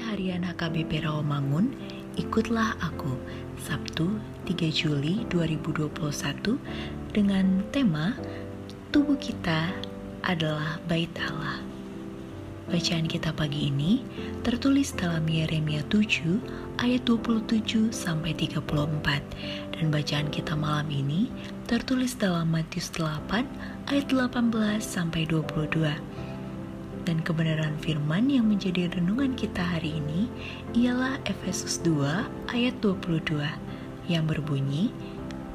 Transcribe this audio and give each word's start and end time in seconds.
Harian 0.00 0.40
HKBP 0.48 1.04
Rawamangun, 1.04 1.76
ikutlah 2.16 2.72
aku, 2.80 3.20
Sabtu 3.60 4.16
3 4.48 4.72
Juli 4.72 5.28
2021 5.28 5.92
dengan 7.12 7.60
tema 7.68 8.16
Tubuh 8.90 9.20
kita 9.20 9.70
adalah 10.24 10.80
bait 10.88 11.12
Allah. 11.20 11.62
Bacaan 12.70 13.06
kita 13.06 13.30
pagi 13.34 13.66
ini 13.66 14.02
tertulis 14.46 14.94
dalam 14.94 15.26
Yeremia 15.26 15.82
7 15.90 16.80
ayat 16.80 17.02
27 17.06 17.90
sampai 17.90 18.30
34 18.34 18.62
dan 19.74 19.84
bacaan 19.90 20.28
kita 20.30 20.54
malam 20.54 20.86
ini 20.90 21.30
tertulis 21.70 22.14
dalam 22.14 22.50
Matius 22.50 22.90
8 22.94 23.90
ayat 23.90 24.06
18 24.10 24.82
sampai 24.82 25.26
22. 25.26 26.09
Dan 27.08 27.24
kebenaran 27.24 27.80
firman 27.80 28.28
yang 28.28 28.46
menjadi 28.46 28.92
renungan 28.92 29.32
kita 29.32 29.64
hari 29.64 29.98
ini 29.98 30.28
ialah 30.76 31.16
Efesus 31.24 31.80
2 31.80 32.52
ayat 32.52 32.74
22 32.84 33.40
yang 34.10 34.28
berbunyi, 34.28 34.92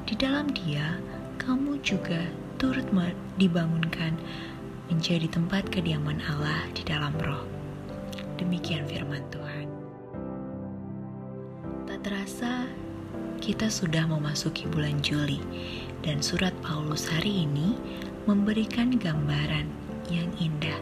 Di 0.06 0.14
dalam 0.14 0.50
dia 0.54 0.98
kamu 1.42 1.82
juga 1.82 2.26
turut 2.58 2.86
dibangunkan 3.38 4.14
menjadi 4.86 5.26
tempat 5.26 5.66
kediaman 5.70 6.22
Allah 6.30 6.62
di 6.74 6.82
dalam 6.86 7.10
roh. 7.22 7.42
Demikian 8.38 8.86
firman 8.86 9.22
Tuhan. 9.34 9.66
Tak 11.90 11.98
terasa 12.06 12.70
kita 13.42 13.66
sudah 13.66 14.06
memasuki 14.06 14.66
bulan 14.70 15.02
Juli 15.02 15.42
dan 16.06 16.22
surat 16.22 16.54
Paulus 16.62 17.06
hari 17.10 17.46
ini 17.46 17.74
memberikan 18.26 18.94
gambaran 18.94 19.85
yang 20.10 20.30
indah 20.38 20.78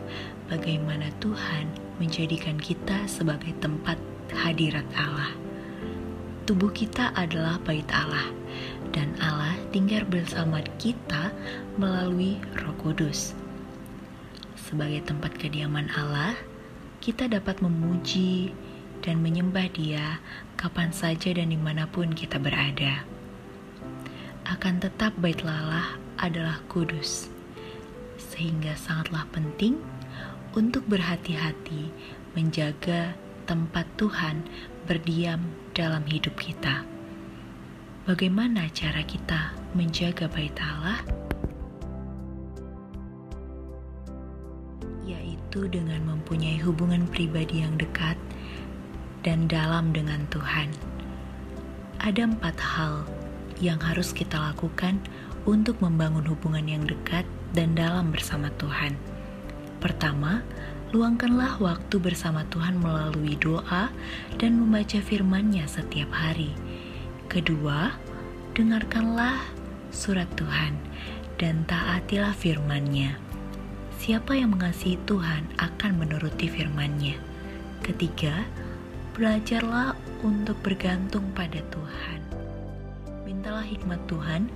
bagaimana 0.48 1.08
Tuhan 1.20 1.68
menjadikan 1.98 2.60
kita 2.60 3.06
sebagai 3.08 3.52
tempat 3.62 3.96
hadirat 4.32 4.86
Allah. 4.96 5.32
Tubuh 6.44 6.68
kita 6.72 7.12
adalah 7.16 7.56
bait 7.64 7.88
Allah 7.88 8.28
dan 8.92 9.16
Allah 9.18 9.56
tinggal 9.72 10.04
bersama 10.04 10.60
kita 10.76 11.32
melalui 11.80 12.36
Roh 12.60 12.76
Kudus. 12.76 13.32
Sebagai 14.54 15.02
tempat 15.08 15.34
kediaman 15.40 15.88
Allah, 15.96 16.36
kita 17.00 17.28
dapat 17.28 17.60
memuji 17.64 18.52
dan 19.04 19.20
menyembah 19.20 19.68
Dia 19.76 20.20
kapan 20.56 20.88
saja 20.94 21.32
dan 21.36 21.52
di 21.52 21.60
mana 21.60 21.84
pun 21.84 22.12
kita 22.16 22.40
berada. 22.40 23.04
Akan 24.48 24.80
tetap 24.80 25.16
bait 25.20 25.40
Allah 25.44 25.96
adalah 26.20 26.60
kudus, 26.68 27.32
sehingga 28.34 28.74
sangatlah 28.74 29.22
penting 29.30 29.78
untuk 30.58 30.82
berhati-hati 30.90 31.94
menjaga 32.34 33.14
tempat 33.46 33.86
Tuhan 33.94 34.42
berdiam 34.90 35.38
dalam 35.70 36.02
hidup 36.10 36.34
kita. 36.34 36.82
Bagaimana 38.10 38.66
cara 38.74 39.06
kita 39.06 39.54
menjaga 39.78 40.26
bait 40.26 40.52
Allah? 40.58 40.98
Yaitu 45.06 45.70
dengan 45.70 46.02
mempunyai 46.02 46.58
hubungan 46.58 47.06
pribadi 47.06 47.62
yang 47.62 47.78
dekat 47.78 48.18
dan 49.22 49.46
dalam 49.46 49.94
dengan 49.94 50.26
Tuhan. 50.34 50.74
Ada 52.02 52.28
empat 52.28 52.56
hal 52.58 53.06
yang 53.62 53.78
harus 53.78 54.10
kita 54.10 54.36
lakukan 54.36 54.98
untuk 55.48 55.78
membangun 55.80 56.26
hubungan 56.26 56.66
yang 56.68 56.84
dekat 56.84 57.24
dan 57.54 57.78
dalam 57.78 58.10
bersama 58.10 58.50
Tuhan. 58.58 58.98
Pertama, 59.78 60.42
luangkanlah 60.90 61.62
waktu 61.62 61.96
bersama 62.02 62.42
Tuhan 62.50 62.82
melalui 62.82 63.38
doa 63.38 63.88
dan 64.36 64.58
membaca 64.58 64.98
firman-Nya 64.98 65.70
setiap 65.70 66.10
hari. 66.10 66.50
Kedua, 67.30 67.94
dengarkanlah 68.58 69.38
surat 69.94 70.26
Tuhan 70.34 70.74
dan 71.38 71.62
taatilah 71.70 72.34
firman-Nya. 72.34 73.18
Siapa 73.98 74.36
yang 74.36 74.58
mengasihi 74.58 74.98
Tuhan 75.06 75.48
akan 75.56 75.92
menuruti 75.96 76.50
firman-Nya. 76.50 77.16
Ketiga, 77.80 78.44
belajarlah 79.14 79.94
untuk 80.26 80.58
bergantung 80.60 81.24
pada 81.32 81.62
Tuhan. 81.70 82.20
Mintalah 83.24 83.64
hikmat 83.64 84.02
Tuhan 84.10 84.50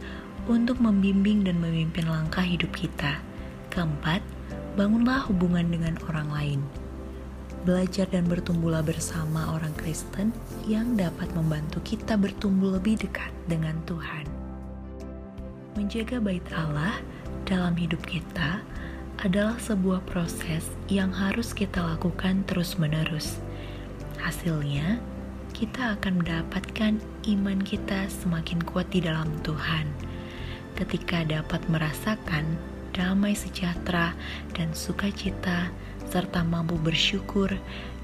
untuk 0.49 0.81
membimbing 0.81 1.45
dan 1.45 1.61
memimpin 1.61 2.09
langkah 2.09 2.43
hidup 2.43 2.73
kita. 2.73 3.21
Keempat, 3.69 4.25
bangunlah 4.75 5.29
hubungan 5.29 5.69
dengan 5.69 6.01
orang 6.09 6.29
lain. 6.33 6.61
Belajar 7.69 8.09
dan 8.09 8.25
bertumbuhlah 8.25 8.81
bersama 8.81 9.53
orang 9.53 9.77
Kristen 9.77 10.33
yang 10.65 10.97
dapat 10.97 11.29
membantu 11.37 11.85
kita 11.85 12.17
bertumbuh 12.17 12.81
lebih 12.81 12.97
dekat 12.97 13.29
dengan 13.45 13.77
Tuhan. 13.85 14.25
Menjaga 15.77 16.17
bait 16.19 16.43
Allah 16.57 16.97
dalam 17.45 17.77
hidup 17.77 18.01
kita 18.09 18.65
adalah 19.21 19.61
sebuah 19.61 20.01
proses 20.09 20.65
yang 20.89 21.13
harus 21.13 21.53
kita 21.53 21.83
lakukan 21.83 22.47
terus-menerus. 22.49 23.37
Hasilnya, 24.23 24.97
kita 25.53 25.99
akan 25.99 26.23
mendapatkan 26.23 27.03
iman 27.27 27.59
kita 27.67 28.07
semakin 28.07 28.63
kuat 28.63 28.87
di 28.95 29.03
dalam 29.03 29.27
Tuhan. 29.43 30.08
Ketika 30.79 31.27
dapat 31.27 31.59
merasakan 31.67 32.55
damai 32.95 33.35
sejahtera 33.35 34.15
dan 34.55 34.71
sukacita, 34.71 35.75
serta 36.07 36.47
mampu 36.47 36.79
bersyukur 36.79 37.51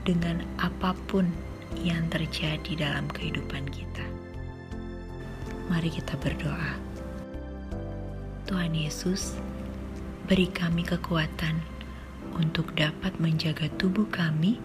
dengan 0.03 0.43
apa 0.59 0.91
pun 1.06 1.31
yang 1.87 2.03
terjadi 2.11 2.75
dalam 2.75 3.06
kehidupan 3.15 3.62
kita. 3.71 4.03
Mari 5.71 5.88
kita 5.94 6.19
berdoa. 6.19 6.75
Tuhan 8.44 8.76
Yesus, 8.76 9.38
beri 10.26 10.50
kami 10.50 10.82
kekuatan 10.85 11.56
untuk 12.37 12.75
dapat 12.76 13.17
menjaga 13.23 13.71
tubuh 13.81 14.05
kami 14.11 14.59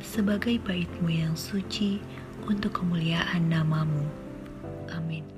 sebagai 0.00 0.56
bait-Mu 0.62 1.10
yang 1.12 1.34
suci 1.36 2.00
untuk 2.48 2.80
kemuliaan 2.80 3.50
namamu. 3.52 4.06
Amin. 4.94 5.35